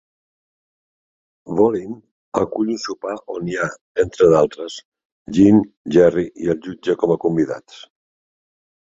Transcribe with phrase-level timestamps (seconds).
[1.57, 1.91] Vollin
[2.39, 3.67] acull un sopar on hi ha,
[4.03, 4.77] entre d'altres,
[5.35, 5.59] Jean,
[5.97, 7.77] Jerry i el jutge com a convidats.